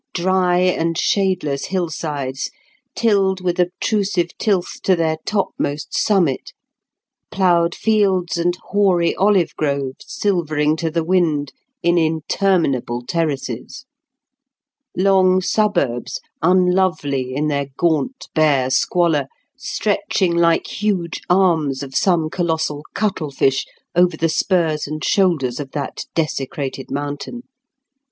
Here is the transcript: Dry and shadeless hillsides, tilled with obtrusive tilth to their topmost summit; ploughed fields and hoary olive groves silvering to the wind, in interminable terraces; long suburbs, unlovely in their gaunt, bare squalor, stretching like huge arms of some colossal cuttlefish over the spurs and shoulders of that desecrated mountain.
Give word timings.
Dry 0.15 0.57
and 0.61 0.97
shadeless 0.97 1.65
hillsides, 1.65 2.49
tilled 2.95 3.39
with 3.39 3.59
obtrusive 3.59 4.35
tilth 4.39 4.81
to 4.81 4.95
their 4.95 5.17
topmost 5.27 5.95
summit; 5.95 6.53
ploughed 7.29 7.75
fields 7.75 8.35
and 8.35 8.55
hoary 8.69 9.13
olive 9.15 9.55
groves 9.57 10.03
silvering 10.11 10.75
to 10.77 10.89
the 10.89 11.03
wind, 11.03 11.53
in 11.83 11.99
interminable 11.99 13.03
terraces; 13.03 13.85
long 14.97 15.39
suburbs, 15.39 16.19
unlovely 16.41 17.35
in 17.35 17.47
their 17.47 17.67
gaunt, 17.77 18.27
bare 18.33 18.71
squalor, 18.71 19.27
stretching 19.55 20.33
like 20.35 20.65
huge 20.65 21.21
arms 21.29 21.83
of 21.83 21.93
some 21.95 22.27
colossal 22.31 22.81
cuttlefish 22.95 23.67
over 23.95 24.17
the 24.17 24.29
spurs 24.29 24.87
and 24.87 25.03
shoulders 25.03 25.59
of 25.59 25.73
that 25.73 26.05
desecrated 26.15 26.89
mountain. 26.89 27.43